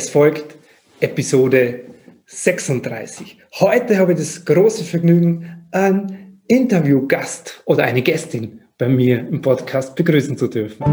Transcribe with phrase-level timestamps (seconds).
[0.00, 0.56] Es folgt
[1.00, 1.80] Episode
[2.26, 3.36] 36.
[3.58, 9.96] Heute habe ich das große Vergnügen, einen Interviewgast oder eine Gästin bei mir im Podcast
[9.96, 10.84] begrüßen zu dürfen.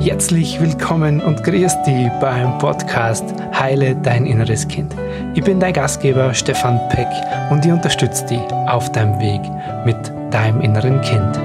[0.00, 3.24] Herzlich willkommen und grüß dich beim Podcast
[3.58, 4.94] Heile dein inneres Kind.
[5.34, 7.08] Ich bin dein Gastgeber Stefan Peck
[7.50, 9.40] und ich unterstütze dich auf deinem Weg
[9.84, 9.96] mit
[10.32, 11.36] deinem inneren Kind.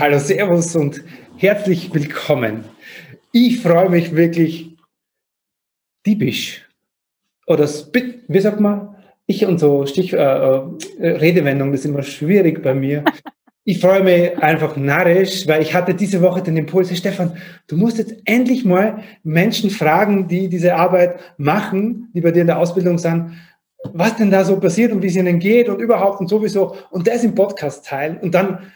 [0.00, 1.02] Hallo, Servus und
[1.38, 2.64] herzlich willkommen.
[3.30, 4.76] Ich freue mich wirklich
[6.04, 6.68] diebisch.
[7.46, 8.96] Oder spit, wie sagt man?
[9.26, 10.60] Ich und so Stich, äh, äh,
[11.00, 13.04] Redewendung, das ist immer schwierig bei mir.
[13.64, 17.36] Ich freue mich einfach narrisch, weil ich hatte diese Woche den Impuls, Stefan,
[17.68, 22.46] du musst jetzt endlich mal Menschen fragen, die diese Arbeit machen, die bei dir in
[22.48, 23.36] der Ausbildung sind,
[23.92, 27.06] was denn da so passiert und wie es ihnen geht und überhaupt und sowieso und
[27.06, 28.72] das im Podcast teilen und dann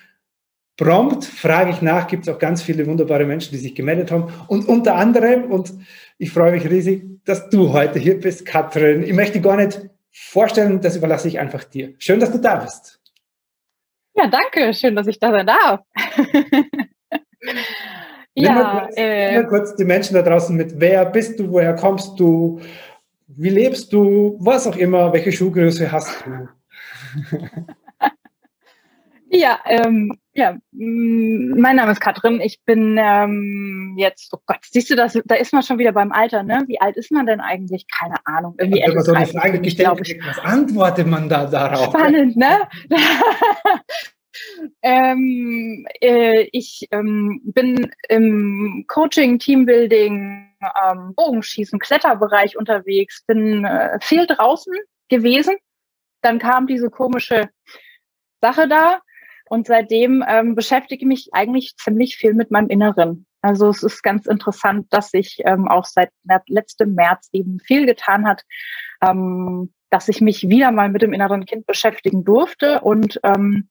[0.76, 4.32] prompt frage ich nach, gibt es auch ganz viele wunderbare Menschen, die sich gemeldet haben.
[4.48, 5.72] Und unter anderem, und
[6.18, 9.02] ich freue mich riesig, dass du heute hier bist, Katrin.
[9.02, 9.80] Ich möchte gar nicht
[10.10, 11.94] vorstellen, das überlasse ich einfach dir.
[11.98, 13.00] Schön, dass du da bist.
[14.14, 14.74] Ja, danke.
[14.74, 15.80] Schön, dass ich da sein darf.
[18.34, 20.78] ja, Nimm kurz, äh, kurz die Menschen da draußen mit.
[20.78, 21.50] Wer bist du?
[21.50, 22.60] Woher kommst du?
[23.26, 24.36] Wie lebst du?
[24.40, 25.12] Was auch immer.
[25.12, 26.48] Welche Schuhgröße hast du?
[29.34, 32.42] Ja, ähm, ja, mm, mein Name ist Katrin.
[32.42, 36.12] Ich bin ähm, jetzt, oh Gott, siehst du das, da ist man schon wieder beim
[36.12, 36.64] Alter, ne?
[36.66, 37.86] Wie alt ist man denn eigentlich?
[37.88, 38.56] Keine Ahnung.
[38.58, 40.20] Irgendwie ja, Ende so eine Frage gestellt, ich.
[40.22, 41.86] was antwortet man da darauf?
[41.86, 42.68] Spannend, ne?
[44.82, 54.26] ähm, äh, ich ähm, bin im Coaching, Teambuilding, ähm, Bogenschießen, Kletterbereich unterwegs, bin äh, viel
[54.26, 54.74] draußen
[55.08, 55.56] gewesen.
[56.20, 57.48] Dann kam diese komische
[58.42, 59.00] Sache da
[59.52, 63.26] und seitdem ähm, beschäftige ich mich eigentlich ziemlich viel mit meinem Inneren.
[63.42, 66.08] Also es ist ganz interessant, dass sich ähm, auch seit
[66.46, 68.44] letztem März eben viel getan hat,
[69.02, 72.80] ähm, dass ich mich wieder mal mit dem inneren Kind beschäftigen durfte.
[72.80, 73.68] Und ähm,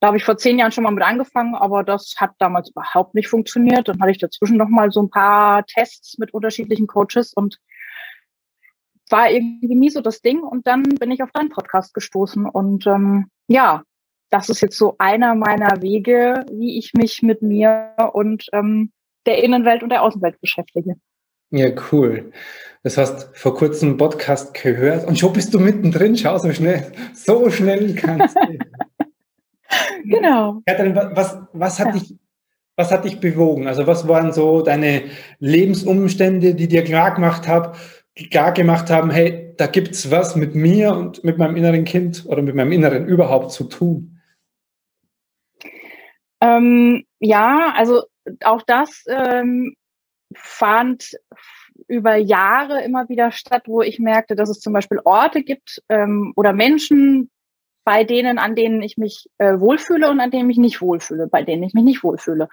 [0.00, 3.14] da habe ich vor zehn Jahren schon mal mit angefangen, aber das hat damals überhaupt
[3.14, 3.86] nicht funktioniert.
[3.86, 7.60] Dann hatte ich dazwischen noch mal so ein paar Tests mit unterschiedlichen Coaches und
[9.08, 10.40] war irgendwie nie so das Ding.
[10.42, 13.84] Und dann bin ich auf deinen Podcast gestoßen und ähm, ja,
[14.30, 18.92] das ist jetzt so einer meiner Wege, wie ich mich mit mir und ähm,
[19.26, 20.94] der Innenwelt und der Außenwelt beschäftige.
[21.50, 22.30] Ja, cool.
[22.84, 26.16] Das hast vor kurzem einen Podcast gehört und schon bist du mittendrin.
[26.16, 28.58] Schau so schnell, so schnell kannst du.
[30.04, 30.62] genau.
[30.64, 31.92] Katrin, was, was, hat ja.
[31.94, 32.14] dich,
[32.76, 33.66] was hat dich bewogen?
[33.66, 35.02] Also was waren so deine
[35.40, 37.76] Lebensumstände, die dir klar gemacht haben,
[38.30, 42.24] klar gemacht haben, hey, da gibt es was mit mir und mit meinem inneren Kind
[42.26, 44.19] oder mit meinem Inneren überhaupt zu tun?
[46.40, 48.02] Ähm, ja, also
[48.44, 49.74] auch das ähm,
[50.34, 51.16] fand
[51.88, 56.32] über Jahre immer wieder statt, wo ich merkte, dass es zum Beispiel Orte gibt ähm,
[56.36, 57.30] oder Menschen,
[57.84, 61.42] bei denen, an denen ich mich äh, wohlfühle und an denen ich nicht wohlfühle, bei
[61.42, 62.48] denen ich mich nicht wohlfühle.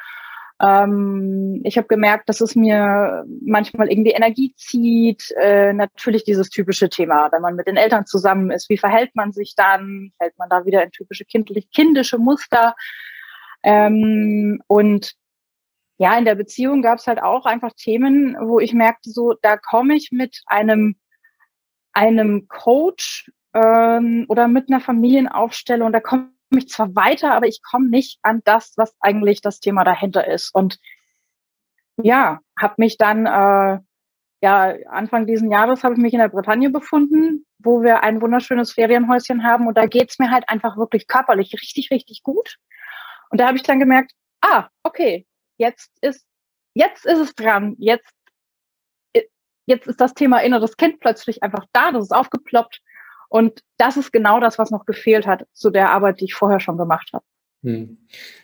[0.59, 5.31] Ähm, ich habe gemerkt, dass es mir manchmal irgendwie Energie zieht.
[5.39, 9.33] Äh, natürlich dieses typische Thema, wenn man mit den Eltern zusammen ist, wie verhält man
[9.33, 10.11] sich dann?
[10.17, 12.75] Fällt man da wieder in typische kindlich, kindische Muster?
[13.67, 15.11] Ähm, und
[15.97, 19.57] ja, in der Beziehung gab es halt auch einfach Themen, wo ich merkte, so, da
[19.57, 20.95] komme ich mit einem,
[21.91, 27.89] einem Coach ähm, oder mit einer Familienaufstellung, da komme ich zwar weiter, aber ich komme
[27.89, 30.55] nicht an das, was eigentlich das Thema dahinter ist.
[30.55, 30.79] Und
[32.01, 33.79] ja, habe mich dann, äh,
[34.41, 38.71] ja, Anfang diesen Jahres habe ich mich in der Bretagne befunden, wo wir ein wunderschönes
[38.71, 39.67] Ferienhäuschen haben.
[39.67, 42.57] Und da geht's mir halt einfach wirklich körperlich richtig, richtig gut.
[43.29, 44.11] Und da habe ich dann gemerkt,
[44.41, 45.25] ah, okay,
[45.57, 46.25] jetzt ist,
[46.73, 48.13] jetzt ist es dran, jetzt,
[49.65, 52.81] jetzt ist das Thema inneres Kind plötzlich einfach da, das ist aufgeploppt.
[53.29, 56.59] Und das ist genau das, was noch gefehlt hat zu der Arbeit, die ich vorher
[56.59, 57.25] schon gemacht habe.
[57.63, 57.97] Hm.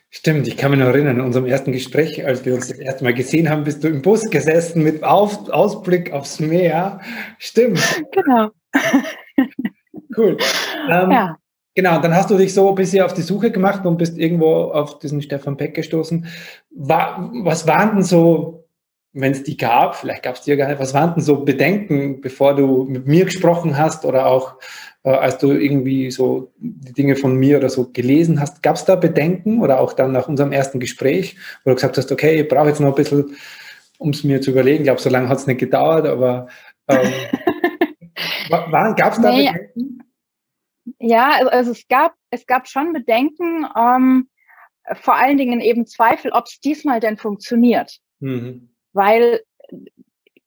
[0.10, 3.03] Stimmt, ich kann mich noch erinnern, in unserem ersten Gespräch, als wir uns das erste
[3.03, 7.02] Mal gesehen haben, bist du im Bus gesessen mit Auf Ausblick aufs Meer.
[7.40, 7.79] Stimmt.
[8.12, 8.52] Genau.
[10.16, 10.38] Cool.
[10.90, 11.38] Ähm, ja.
[11.75, 14.66] Genau, dann hast du dich so ein bisschen auf die Suche gemacht und bist irgendwo
[14.66, 16.28] auf diesen Stefan Peck gestoßen.
[16.70, 18.67] War, was waren denn so,
[19.11, 21.43] wenn es die gab, vielleicht gab es die ja gar nicht, was waren denn so
[21.43, 24.55] Bedenken, bevor du mit mir gesprochen hast oder auch
[25.03, 28.61] äh, als du irgendwie so die Dinge von mir oder so gelesen hast?
[28.61, 32.11] Gab es da Bedenken oder auch dann nach unserem ersten Gespräch, wo du gesagt hast,
[32.11, 33.35] okay, ich brauche jetzt noch ein bisschen,
[33.97, 34.84] um es mir zu überlegen.
[34.84, 36.47] Ich glaube, so lange hat es nicht gedauert, aber
[36.87, 37.11] ähm,
[38.96, 39.47] gab es da nee.
[39.47, 40.03] Bedenken?
[41.05, 44.29] Ja, also, also, es gab es gab schon Bedenken, ähm,
[45.02, 48.00] vor allen Dingen eben Zweifel, ob es diesmal denn funktioniert.
[48.20, 48.73] Mhm.
[48.94, 49.41] Weil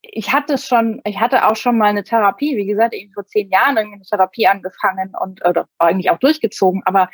[0.00, 3.50] ich hatte schon, ich hatte auch schon mal eine Therapie, wie gesagt, eben vor zehn
[3.50, 7.11] Jahren eine Therapie angefangen und oder eigentlich auch durchgezogen, aber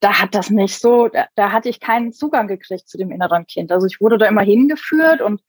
[0.00, 3.46] da hat das nicht so, da, da hatte ich keinen Zugang gekriegt zu dem inneren
[3.46, 3.72] Kind.
[3.72, 5.40] Also ich wurde da immer hingeführt und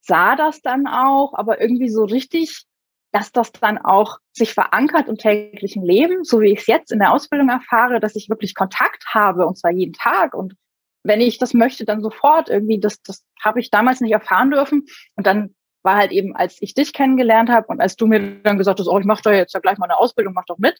[0.00, 2.64] sah das dann auch, aber irgendwie so richtig,
[3.12, 7.00] dass das dann auch sich verankert im täglichen Leben, so wie ich es jetzt in
[7.00, 10.54] der Ausbildung erfahre, dass ich wirklich Kontakt habe und zwar jeden Tag und
[11.02, 14.84] wenn ich das möchte, dann sofort irgendwie, das, das habe ich damals nicht erfahren dürfen.
[15.16, 18.58] Und dann war halt eben, als ich dich kennengelernt habe und als du mir dann
[18.58, 20.78] gesagt hast, oh, ich mache da jetzt ja gleich mal eine Ausbildung, mach doch mit,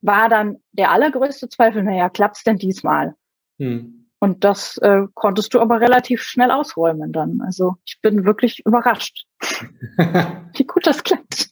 [0.00, 3.14] war dann der allergrößte Zweifel, naja, klappt's denn diesmal?
[3.58, 4.05] Hm.
[4.18, 7.40] Und das äh, konntest du aber relativ schnell ausräumen dann.
[7.44, 9.26] Also ich bin wirklich überrascht,
[10.56, 11.50] wie gut das klappt.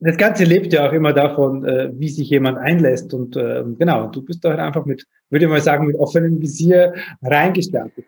[0.00, 3.12] das Ganze lebt ja auch immer davon, äh, wie sich jemand einlässt.
[3.12, 6.40] Und äh, genau, du bist da halt einfach mit, würde ich mal sagen, mit offenem
[6.40, 8.06] Visier reingestartet.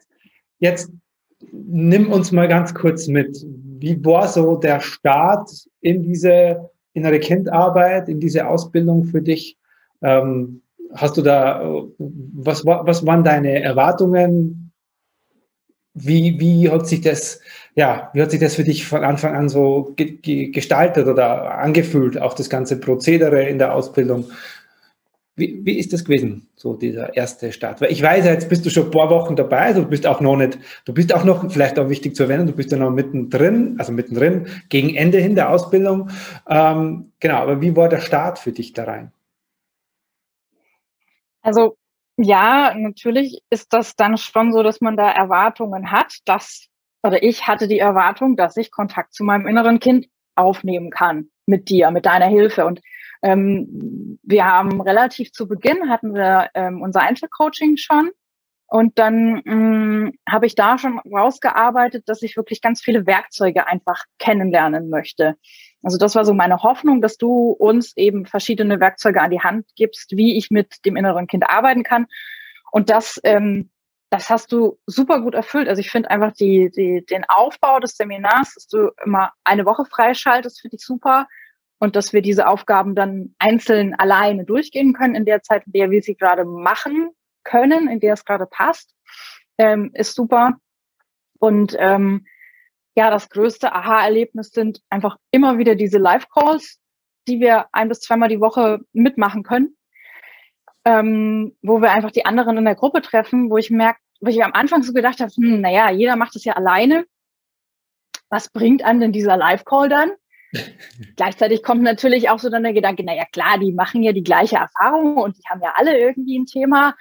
[0.60, 0.92] Jetzt
[1.52, 3.44] nimm uns mal ganz kurz mit.
[3.78, 9.56] Wie war so der Start in diese innere Kindarbeit, in diese Ausbildung für dich?
[10.02, 10.62] Ähm,
[10.94, 11.62] hast du da,
[11.98, 14.72] was, was waren deine Erwartungen?
[15.94, 17.40] Wie, wie hat sich das,
[17.74, 22.20] ja, wie hat sich das für dich von Anfang an so ge gestaltet oder angefühlt,
[22.20, 24.26] auch das ganze Prozedere in der Ausbildung?
[25.36, 27.80] Wie, wie ist das gewesen, so dieser erste Start?
[27.80, 30.36] Weil ich weiß, jetzt bist du schon ein paar Wochen dabei, du bist auch noch
[30.36, 33.76] nicht, du bist auch noch, vielleicht auch wichtig zu erwähnen, du bist ja noch mittendrin,
[33.78, 36.10] also mittendrin, gegen Ende hin der Ausbildung.
[36.48, 39.12] Ähm, genau, aber wie war der Start für dich da rein?
[41.42, 41.76] Also
[42.16, 46.66] ja, natürlich ist das dann schon so, dass man da Erwartungen hat, dass,
[47.02, 51.68] oder ich hatte die Erwartung, dass ich Kontakt zu meinem inneren Kind aufnehmen kann mit
[51.70, 52.66] dir, mit deiner Hilfe.
[52.66, 52.80] Und
[53.22, 58.10] ähm, wir haben relativ zu Beginn hatten wir ähm, unser Einzelcoaching schon.
[58.66, 64.04] Und dann ähm, habe ich da schon rausgearbeitet, dass ich wirklich ganz viele Werkzeuge einfach
[64.18, 65.36] kennenlernen möchte.
[65.82, 69.66] Also das war so meine Hoffnung, dass du uns eben verschiedene Werkzeuge an die Hand
[69.76, 72.06] gibst, wie ich mit dem inneren Kind arbeiten kann.
[72.70, 73.70] Und das, ähm,
[74.10, 75.68] das hast du super gut erfüllt.
[75.68, 79.84] Also ich finde einfach die, die, den Aufbau des Seminars, dass du immer eine Woche
[79.84, 81.26] freischaltest, finde ich super
[81.80, 85.90] und dass wir diese Aufgaben dann einzeln alleine durchgehen können in der Zeit, in der
[85.90, 87.10] wir sie gerade machen
[87.42, 88.94] können, in der es gerade passt,
[89.56, 90.58] ähm, ist super.
[91.38, 92.26] Und ähm,
[93.00, 96.80] ja, das größte Aha-Erlebnis sind einfach immer wieder diese Live-Calls,
[97.28, 99.74] die wir ein bis zweimal die Woche mitmachen können,
[100.84, 104.44] ähm, wo wir einfach die anderen in der Gruppe treffen, wo ich merke, wo ich
[104.44, 107.06] am Anfang so gedacht habe, hm, naja, jeder macht es ja alleine.
[108.28, 110.10] Was bringt an denn dieser Live-Call dann?
[111.16, 114.56] Gleichzeitig kommt natürlich auch so dann der Gedanke, naja klar, die machen ja die gleiche
[114.56, 116.94] Erfahrung und die haben ja alle irgendwie ein Thema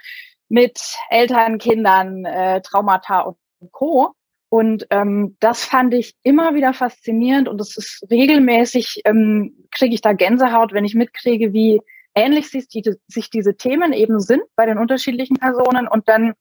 [0.48, 0.80] mit
[1.10, 3.36] Eltern, Kindern, äh, Traumata und
[3.70, 4.14] Co.
[4.50, 10.00] Und ähm, das fand ich immer wieder faszinierend und es ist regelmäßig, ähm, kriege ich
[10.00, 11.80] da Gänsehaut, wenn ich mitkriege, wie
[12.16, 16.34] ähnlich sich, die, sich diese Themen eben sind bei den unterschiedlichen Personen und dann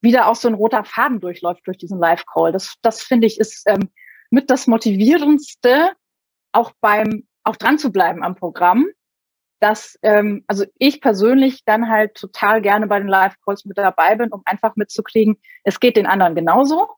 [0.00, 2.50] wieder auch so ein roter Faden durchläuft durch diesen Live-Call.
[2.50, 3.88] Das, das finde ich ist ähm,
[4.30, 5.92] mit das Motivierendste,
[6.50, 8.86] auch beim, auch dran zu bleiben am Programm,
[9.60, 14.32] dass, ähm, also ich persönlich dann halt total gerne bei den Live-Calls mit dabei bin,
[14.32, 16.88] um einfach mitzukriegen, es geht den anderen genauso.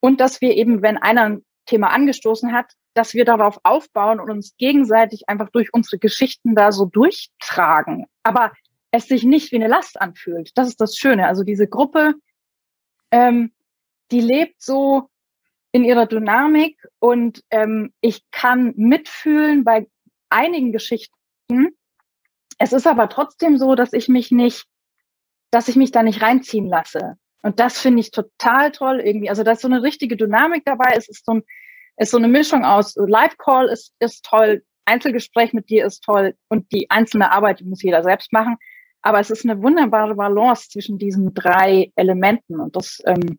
[0.00, 4.30] Und dass wir eben, wenn einer ein Thema angestoßen hat, dass wir darauf aufbauen und
[4.30, 8.06] uns gegenseitig einfach durch unsere Geschichten da so durchtragen.
[8.22, 8.52] Aber
[8.90, 10.50] es sich nicht wie eine Last anfühlt.
[10.56, 11.26] Das ist das Schöne.
[11.26, 12.14] Also diese Gruppe,
[13.10, 13.52] ähm,
[14.10, 15.08] die lebt so
[15.72, 19.86] in ihrer Dynamik und ähm, ich kann mitfühlen bei
[20.30, 21.76] einigen Geschichten.
[22.58, 24.66] Es ist aber trotzdem so, dass ich mich nicht,
[25.50, 27.18] dass ich mich da nicht reinziehen lasse.
[27.42, 29.30] Und das finde ich total toll irgendwie.
[29.30, 30.92] Also da ist so eine richtige Dynamik dabei.
[30.96, 31.42] Es ist so, ein,
[31.96, 36.72] ist so eine Mischung aus Live-Call ist, ist toll, Einzelgespräch mit dir ist toll und
[36.72, 38.56] die einzelne Arbeit die muss jeder selbst machen.
[39.02, 43.38] Aber es ist eine wunderbare Balance zwischen diesen drei Elementen und das ähm,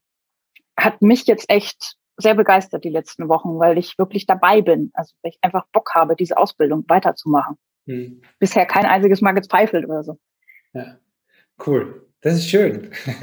[0.78, 4.92] hat mich jetzt echt sehr begeistert die letzten Wochen, weil ich wirklich dabei bin.
[4.94, 7.58] Also weil ich einfach Bock habe, diese Ausbildung weiterzumachen.
[7.88, 8.22] Hm.
[8.40, 10.18] Bisher kein einziges Mal gezweifelt oder so.
[10.74, 10.98] Ja,
[11.66, 12.09] cool.
[12.22, 12.90] Das ist schön.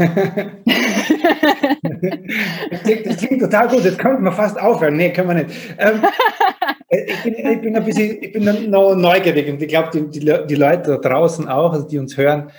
[2.71, 3.85] das, klingt, das, klingt, total gut.
[3.85, 4.97] Jetzt könnte man fast aufhören.
[4.97, 5.51] Nee, können wir nicht.
[5.79, 6.03] Ähm,
[6.89, 10.21] äh, ich, bin, ich, bin, ein bisschen, ich bin noch neugierig und ich glaube, die,
[10.21, 12.51] die, die Leute da draußen auch, also die uns hören,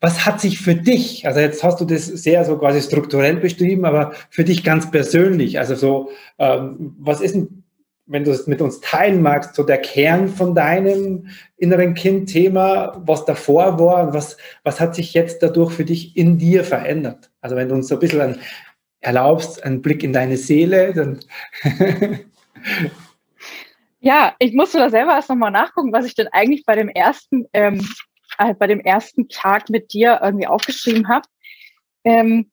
[0.00, 3.84] was hat sich für dich, also jetzt hast du das sehr so quasi strukturell beschrieben,
[3.84, 7.63] aber für dich ganz persönlich, also so, ähm, was ist denn
[8.06, 13.24] wenn du es mit uns teilen magst, so der Kern von deinem inneren Kind-Thema, was
[13.24, 17.30] davor war, was, was hat sich jetzt dadurch für dich in dir verändert?
[17.40, 18.38] Also wenn du uns so ein bisschen ein,
[19.00, 21.20] erlaubst, einen Blick in deine Seele, dann.
[24.00, 27.46] ja, ich musste da selber erst nochmal nachgucken, was ich denn eigentlich bei dem ersten,
[27.52, 27.86] ähm,
[28.38, 31.26] äh, bei dem ersten Tag mit dir irgendwie aufgeschrieben habe.
[32.04, 32.50] Ähm,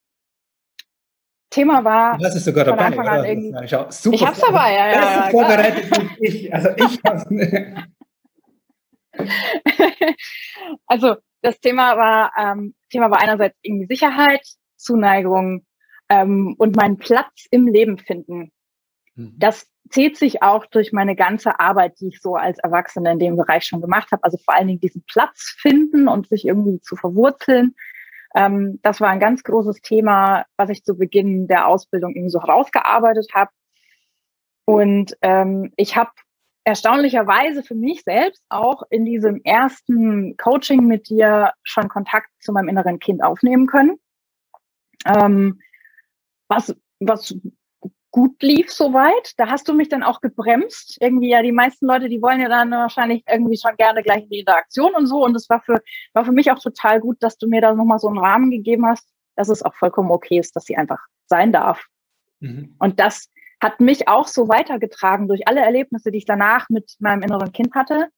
[1.52, 2.18] Thema war.
[2.18, 3.28] Hast es sogar dabei, oder?
[3.28, 3.54] Irgendwie,
[3.90, 4.94] Super ich hab's dabei, ja, ja.
[4.94, 5.86] ja vorbereitet
[6.20, 6.52] ich.
[6.54, 7.00] Also ich
[10.88, 14.42] Also das Thema war, ähm, Thema war einerseits irgendwie Sicherheit,
[14.78, 15.66] Zuneigung
[16.10, 18.52] ähm, und meinen Platz im Leben finden.
[19.16, 19.34] Mhm.
[19.38, 23.36] Das zieht sich auch durch meine ganze Arbeit, die ich so als Erwachsene in dem
[23.36, 24.24] Bereich schon gemacht habe.
[24.24, 27.76] Also vor allen Dingen diesen Platz finden und sich irgendwie zu verwurzeln
[28.36, 32.42] ähm, das war ein ganz großes Thema, was ich zu Beginn der Ausbildung irgendwie so
[32.42, 33.52] herausgearbeitet habe.
[34.66, 36.12] Und ähm, ich habe
[36.64, 42.70] erstaunlicherweise für mich selbst auch in diesem ersten Coaching mit dir schon Kontakt zu meinem
[42.70, 43.98] inneren Kind aufnehmen können.
[45.06, 45.60] Ähm,
[46.48, 47.36] was, was
[48.12, 49.34] gut lief soweit.
[49.38, 50.98] Da hast du mich dann auch gebremst.
[51.00, 54.30] Irgendwie ja, die meisten Leute, die wollen ja dann wahrscheinlich irgendwie schon gerne gleich in
[54.30, 55.24] die Interaktion und so.
[55.24, 55.82] Und es war für,
[56.14, 58.86] war für mich auch total gut, dass du mir da nochmal so einen Rahmen gegeben
[58.86, 61.86] hast, dass es auch vollkommen okay ist, dass sie einfach sein darf.
[62.40, 62.76] Mhm.
[62.80, 63.30] Und das
[63.62, 67.76] hat mich auch so weitergetragen durch alle Erlebnisse, die ich danach mit meinem inneren Kind
[67.76, 68.10] hatte.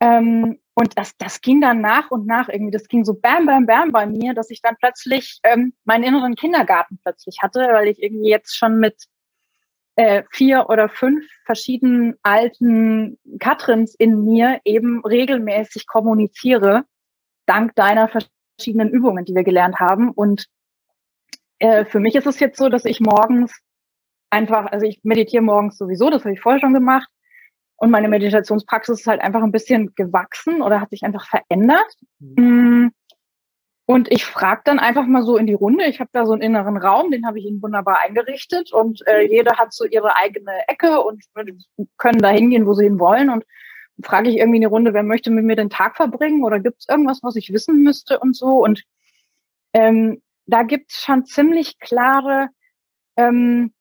[0.00, 3.66] Ähm, und das, das ging dann nach und nach irgendwie, das ging so bam, bam,
[3.66, 8.00] bam bei mir, dass ich dann plötzlich ähm, meinen inneren Kindergarten plötzlich hatte, weil ich
[8.00, 9.08] irgendwie jetzt schon mit
[9.96, 16.84] äh, vier oder fünf verschiedenen alten Katrins in mir eben regelmäßig kommuniziere,
[17.46, 20.12] dank deiner verschiedenen Übungen, die wir gelernt haben.
[20.12, 20.46] Und
[21.58, 23.52] äh, für mich ist es jetzt so, dass ich morgens
[24.30, 27.08] einfach, also ich meditiere morgens sowieso, das habe ich vorher schon gemacht,
[27.78, 31.96] und meine Meditationspraxis ist halt einfach ein bisschen gewachsen oder hat sich einfach verändert.
[32.18, 32.84] Mhm.
[32.84, 32.90] Mm.
[33.86, 35.86] Und ich frage dann einfach mal so in die Runde.
[35.86, 39.22] Ich habe da so einen inneren Raum, den habe ich ihnen wunderbar eingerichtet und äh,
[39.22, 41.24] jeder hat so ihre eigene Ecke und
[41.96, 43.30] können da hingehen, wo sie hin wollen.
[43.30, 43.44] Und
[44.02, 46.80] frage ich irgendwie in die Runde, wer möchte mit mir den Tag verbringen oder gibt
[46.80, 48.62] es irgendwas, was ich wissen müsste und so.
[48.62, 48.82] Und
[49.72, 52.48] ähm, da gibt es schon ziemlich klare
[53.16, 53.72] ähm,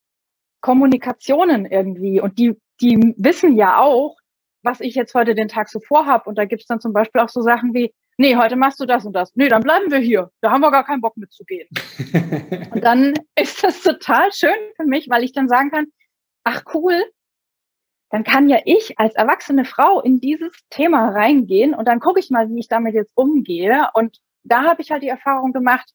[0.61, 4.17] Kommunikationen irgendwie und die die wissen ja auch,
[4.63, 6.27] was ich jetzt heute den Tag so vorhab.
[6.27, 9.05] Und da gibt's dann zum Beispiel auch so Sachen wie, nee, heute machst du das
[9.05, 9.31] und das.
[9.35, 10.31] Nee, dann bleiben wir hier.
[10.41, 11.67] Da haben wir gar keinen Bock mitzugehen.
[12.71, 15.87] und dann ist das total schön für mich, weil ich dann sagen kann,
[16.43, 17.03] ach cool,
[18.09, 22.29] dann kann ja ich als erwachsene Frau in dieses Thema reingehen und dann gucke ich
[22.29, 23.89] mal, wie ich damit jetzt umgehe.
[23.93, 25.91] Und da habe ich halt die Erfahrung gemacht,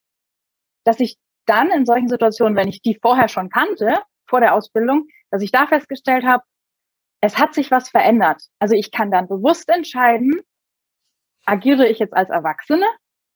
[0.84, 5.08] dass ich dann in solchen Situationen, wenn ich die vorher schon kannte, vor der Ausbildung,
[5.30, 6.44] dass ich da festgestellt habe,
[7.22, 8.42] es hat sich was verändert.
[8.58, 10.40] Also ich kann dann bewusst entscheiden,
[11.46, 12.86] agiere ich jetzt als Erwachsene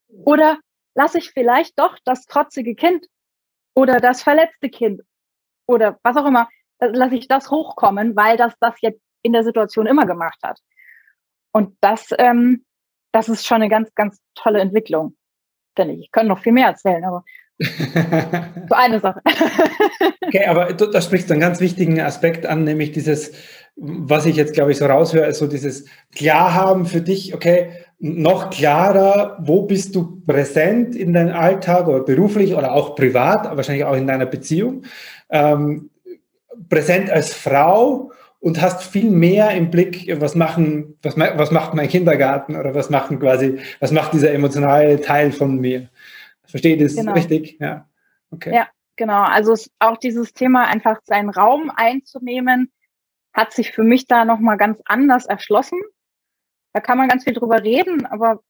[0.09, 0.59] oder
[0.95, 3.07] lasse ich vielleicht doch das trotzige Kind
[3.75, 5.03] oder das verletzte Kind
[5.69, 6.49] oder was auch immer,
[6.81, 10.59] lasse ich das hochkommen, weil das das jetzt in der Situation immer gemacht hat.
[11.53, 12.65] Und das, ähm,
[13.13, 15.17] das ist schon eine ganz, ganz tolle Entwicklung,
[15.77, 16.01] finde ich.
[16.01, 17.25] Ich könnte noch viel mehr erzählen, aber
[17.59, 19.23] so eine Sache.
[20.23, 23.33] okay, aber du, da sprichst du einen ganz wichtigen Aspekt an, nämlich dieses,
[23.77, 28.51] was ich jetzt, glaube ich, so raushöre, ist so dieses Klarhaben für dich, okay, noch
[28.51, 33.97] klarer, wo bist du präsent in deinem Alltag oder beruflich oder auch privat, wahrscheinlich auch
[33.97, 34.83] in deiner Beziehung,
[35.31, 35.91] ähm,
[36.69, 41.89] präsent als Frau und hast viel mehr im Blick, was machen, was, was macht mein
[41.89, 45.89] Kindergarten oder was machen quasi, was macht dieser emotionale Teil von mir.
[46.45, 47.13] Verstehe das genau.
[47.13, 47.59] richtig?
[47.61, 47.89] Ja.
[48.31, 48.55] Okay.
[48.55, 49.23] Ja, genau.
[49.23, 52.71] Also auch dieses Thema, einfach seinen Raum einzunehmen,
[53.37, 55.81] hat sich für mich da nochmal ganz anders erschlossen.
[56.73, 58.41] Da kann man ganz viel drüber reden, aber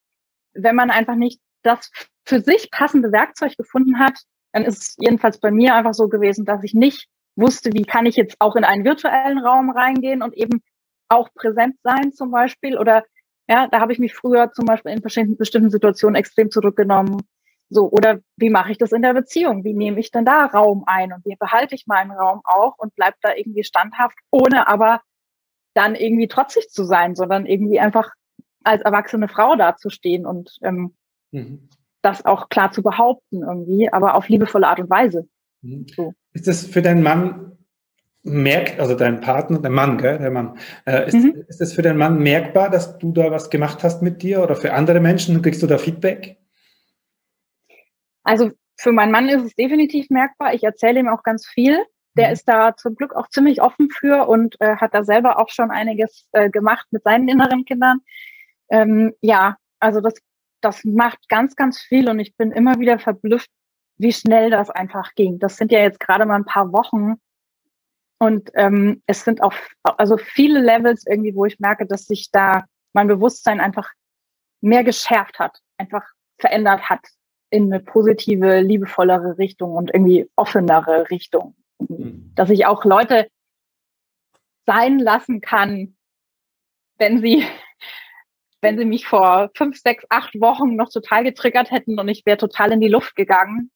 [0.55, 1.91] wenn man einfach nicht das
[2.25, 4.19] für sich passende Werkzeug gefunden hat,
[4.53, 8.07] dann ist es jedenfalls bei mir einfach so gewesen, dass ich nicht wusste, wie kann
[8.07, 10.63] ich jetzt auch in einen virtuellen Raum reingehen und eben
[11.09, 12.79] auch präsent sein zum Beispiel.
[12.79, 13.05] Oder
[13.49, 17.23] ja, da habe ich mich früher zum Beispiel in bestimmten Situationen extrem zurückgenommen
[17.69, 19.65] so, oder wie mache ich das in der Beziehung?
[19.65, 22.95] Wie nehme ich denn da Raum ein und wie behalte ich meinen Raum auch und
[22.95, 25.01] bleib da irgendwie standhaft, ohne aber
[25.75, 28.13] dann irgendwie trotzig zu sein, sondern irgendwie einfach
[28.63, 30.95] als erwachsene Frau dazustehen und ähm,
[31.33, 31.69] mhm.
[32.03, 35.29] das auch klar zu behaupten irgendwie, aber auf liebevolle Art und Weise.
[35.63, 35.87] Mhm.
[35.95, 36.15] So.
[36.33, 37.59] Ist das für deinen Mann
[38.23, 41.45] merkt, also dein Partner, der Mann, gell, der Mann, äh, ist, mhm.
[41.47, 44.57] ist das für deinen Mann merkbar, dass du da was gemacht hast mit dir oder
[44.57, 45.43] für andere Menschen?
[45.43, 46.39] Kriegst du da Feedback?
[48.27, 50.53] Also für meinen Mann ist es definitiv merkbar.
[50.53, 51.85] Ich erzähle ihm auch ganz viel.
[52.17, 52.33] der mhm.
[52.33, 55.71] ist da zum Glück auch ziemlich offen für und äh, hat da selber auch schon
[55.71, 58.01] einiges äh, gemacht mit seinen inneren Kindern.
[58.71, 60.15] Ähm, ja, also das,
[60.63, 63.51] das macht ganz, ganz viel und ich bin immer wieder verblüfft,
[63.99, 65.39] wie schnell das einfach ging.
[65.39, 67.21] Das sind ja jetzt gerade mal ein paar Wochen
[68.19, 69.53] und ähm, es sind auch
[69.83, 72.65] also viele Levels irgendwie, wo ich merke, dass sich da
[72.95, 73.91] mein Bewusstsein einfach
[74.63, 76.03] mehr geschärft hat, einfach
[76.39, 77.07] verändert hat
[77.51, 81.55] in eine positive, liebevollere Richtung und irgendwie offenere Richtung.
[81.79, 82.33] Mhm.
[82.35, 83.29] Dass ich auch Leute
[84.67, 85.97] sein lassen kann,
[86.99, 87.45] wenn sie,
[88.61, 92.39] wenn sie mich vor fünf, sechs, acht Wochen noch total getriggert hätten und ich wäre
[92.39, 93.71] total in die Luft gegangen,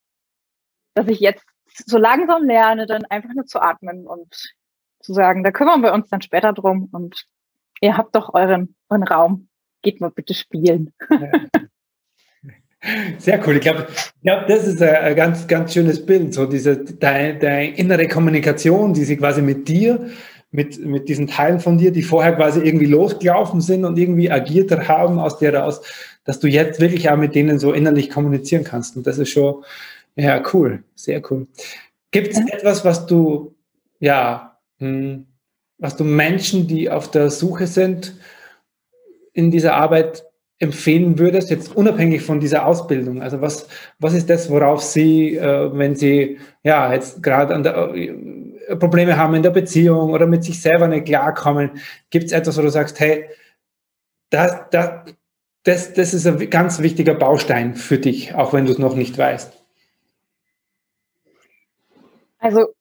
[0.94, 1.44] dass ich jetzt
[1.86, 4.54] so langsam lerne, dann einfach nur zu atmen und
[5.00, 7.26] zu sagen, da kümmern wir uns dann später drum und
[7.80, 9.48] ihr habt doch euren, euren Raum.
[9.82, 10.92] Geht mal bitte spielen.
[11.08, 11.30] Ja.
[13.18, 13.56] Sehr cool.
[13.56, 16.32] Ich glaube, ich glaub, das ist ein, ganz, ganz schönes Bild.
[16.32, 20.10] So diese, deine, deine innere Kommunikation, die sie quasi mit dir,
[20.50, 24.70] mit, mit diesen Teilen von dir, die vorher quasi irgendwie losgelaufen sind und irgendwie agiert
[24.88, 25.82] haben aus dir raus,
[26.24, 28.96] dass du jetzt wirklich auch mit denen so innerlich kommunizieren kannst.
[28.96, 29.62] Und das ist schon,
[30.16, 30.82] ja, cool.
[30.94, 31.46] Sehr cool.
[32.10, 33.54] Gibt es etwas, was du,
[34.00, 35.26] ja, hm,
[35.78, 38.14] was du Menschen, die auf der Suche sind,
[39.32, 40.24] in dieser Arbeit
[40.60, 43.22] empfehlen würdest, jetzt unabhängig von dieser Ausbildung?
[43.22, 49.16] Also was, was ist das, worauf Sie, äh, wenn Sie ja jetzt gerade äh, Probleme
[49.16, 52.70] haben in der Beziehung oder mit sich selber nicht klarkommen, gibt es etwas, wo du
[52.70, 53.24] sagst, hey,
[54.28, 55.14] das, das,
[55.64, 59.18] das, das ist ein ganz wichtiger Baustein für dich, auch wenn du es noch nicht
[59.18, 59.60] weißt?
[62.38, 62.74] Also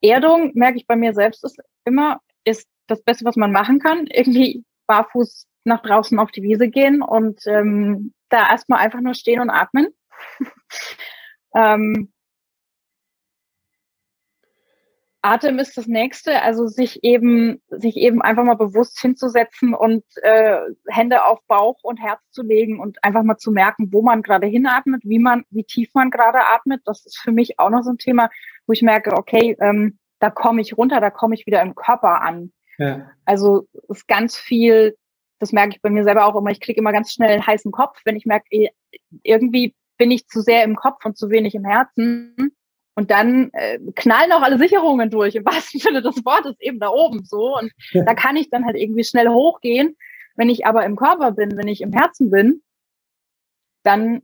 [0.00, 4.06] Erdung, merke ich bei mir selbst, ist immer ist das Beste, was man machen kann.
[4.06, 9.40] Irgendwie barfuß nach draußen auf die Wiese gehen und ähm, da erstmal einfach nur stehen
[9.40, 9.88] und atmen.
[11.54, 12.12] ähm,
[15.20, 20.58] Atem ist das nächste, also sich eben, sich eben einfach mal bewusst hinzusetzen und äh,
[20.86, 24.46] Hände auf Bauch und Herz zu legen und einfach mal zu merken, wo man gerade
[24.46, 26.82] hinatmet, wie man, wie tief man gerade atmet.
[26.84, 28.30] Das ist für mich auch noch so ein Thema,
[28.66, 32.22] wo ich merke, okay, ähm, da komme ich runter, da komme ich wieder im Körper
[32.22, 32.52] an.
[32.78, 33.10] Ja.
[33.24, 34.96] Also ist ganz viel
[35.38, 37.72] das merke ich bei mir selber auch immer, ich kriege immer ganz schnell einen heißen
[37.72, 38.70] Kopf, wenn ich merke, eh,
[39.22, 42.54] irgendwie bin ich zu sehr im Kopf und zu wenig im Herzen.
[42.94, 46.88] Und dann äh, knallen auch alle Sicherungen durch, im wahrsten Sinne des Wortes, eben da
[46.88, 47.56] oben so.
[47.56, 49.96] Und da kann ich dann halt irgendwie schnell hochgehen.
[50.34, 52.62] Wenn ich aber im Körper bin, wenn ich im Herzen bin,
[53.84, 54.22] dann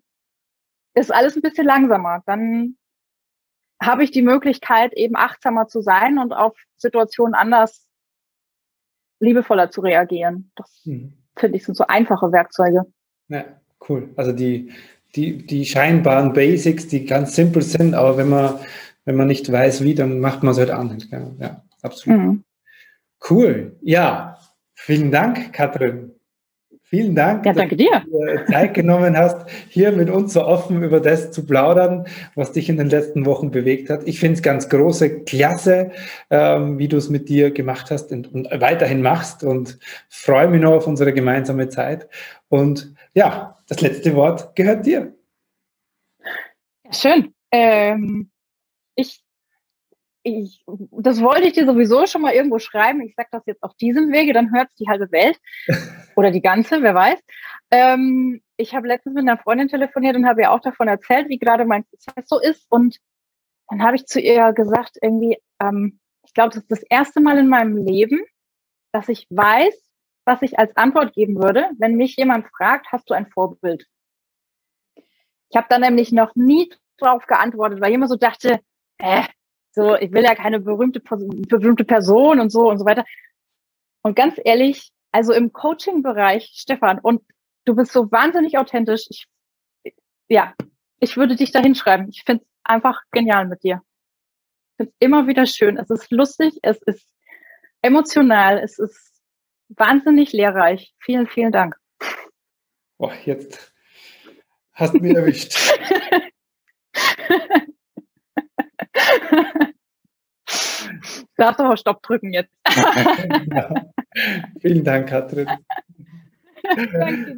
[0.95, 2.23] ist alles ein bisschen langsamer.
[2.27, 2.77] Dann
[3.83, 7.87] habe ich die Möglichkeit, eben achtsamer zu sein und auf Situationen anders
[9.25, 10.51] liebevoller zu reagieren.
[10.57, 11.15] Das mhm.
[11.37, 12.83] finde ich sind so einfache Werkzeuge.
[13.29, 13.45] Ja,
[13.89, 14.11] cool.
[14.17, 14.71] Also die,
[15.17, 18.55] die, die scheinbaren Basics, die ganz simpel sind, aber wenn man,
[19.05, 21.09] wenn man nicht weiß, wie, dann macht man es halt anders.
[21.11, 22.19] Ja, absolut.
[22.19, 22.45] Mhm.
[23.29, 23.77] Cool.
[23.81, 24.39] Ja,
[24.75, 26.13] vielen Dank, Katrin.
[26.95, 31.01] Vielen Dank, ja, danke dass du Zeit genommen hast, hier mit uns so offen über
[31.01, 34.07] das zu plaudern, was dich in den letzten Wochen bewegt hat.
[34.07, 35.91] Ich finde es ganz große Klasse,
[36.31, 39.77] ähm, wie du es mit dir gemacht hast und, und, weiterhin machst und
[40.09, 42.09] freue mich noch auf unsere gemeinsame Zeit.
[42.49, 45.13] Und ja, das letzte Wort gehört dir.
[46.93, 47.35] Schön.
[47.51, 48.31] Ähm,
[48.95, 49.24] ich
[50.25, 53.03] ich, das wollte ich dir sowieso schon mal irgendwo schreiben.
[53.03, 55.39] Ich sage das jetzt auf diesem Wege, dann hört es die halbe Welt
[56.17, 57.21] oder die ganze, wer weiß.
[57.71, 61.39] Ähm, ich habe letztens mit einer Freundin telefoniert und habe ihr auch davon erzählt, wie
[61.39, 62.67] gerade mein Prozess so ist.
[62.71, 62.97] Und
[63.69, 67.37] dann habe ich zu ihr gesagt, irgendwie, ähm, ich glaube, das ist das erste Mal
[67.39, 68.25] in meinem Leben,
[68.93, 69.75] dass ich weiß,
[70.25, 73.87] was ich als Antwort geben würde, wenn mich jemand fragt, hast du ein Vorbild?
[75.51, 78.61] Ich habe da nämlich noch nie drauf geantwortet, weil ich immer so dachte,
[78.97, 79.25] äh,
[79.75, 83.05] so, ich will ja keine berühmte, berühmte Person und so und so weiter.
[84.03, 87.23] Und ganz ehrlich, also im Coaching-Bereich, Stefan, und
[87.65, 89.07] du bist so wahnsinnig authentisch.
[89.09, 89.27] Ich,
[90.29, 90.55] ja,
[91.01, 92.09] ich würde dich da hinschreiben.
[92.11, 93.83] Ich finde es einfach genial mit dir.
[94.71, 95.77] Ich finde es immer wieder schön.
[95.77, 97.09] Es ist lustig, es ist
[97.83, 99.13] emotional, es ist
[99.69, 100.95] wahnsinnig lehrreich.
[101.01, 101.77] Vielen, vielen Dank.
[102.99, 103.75] Boah, jetzt
[104.73, 105.57] hast du mich erwischt.
[111.37, 112.53] Darfst aber Stopp drücken jetzt.
[113.53, 113.69] ja.
[114.61, 115.49] Vielen Dank, Katrin.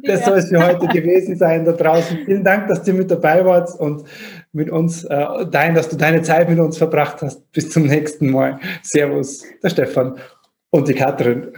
[0.03, 2.19] Das soll es für heute gewesen sein da draußen.
[2.25, 4.03] Vielen Dank, dass du mit dabei warst und
[4.53, 7.51] mit uns, äh, dein, dass du deine Zeit mit uns verbracht hast.
[7.51, 8.59] Bis zum nächsten Mal.
[8.83, 10.17] Servus, der Stefan
[10.69, 11.51] und die Katrin.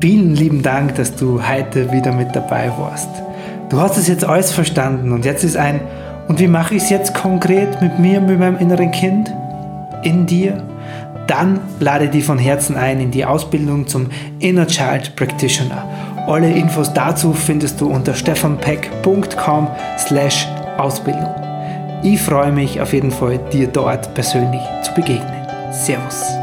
[0.00, 3.08] Vielen lieben Dank, dass du heute wieder mit dabei warst.
[3.68, 5.80] du hast es jetzt alles verstanden und jetzt ist ein,
[6.30, 9.34] und wie mache ich es jetzt konkret mit mir, mit meinem inneren Kind?
[10.04, 10.62] In dir?
[11.26, 14.06] Dann lade dich von Herzen ein in die Ausbildung zum
[14.38, 15.84] Inner Child Practitioner.
[16.28, 19.66] Alle Infos dazu findest du unter stefanpeck.com
[19.98, 20.46] slash
[20.78, 21.34] Ausbildung.
[22.04, 25.48] Ich freue mich auf jeden Fall, dir dort persönlich zu begegnen.
[25.72, 26.39] Servus.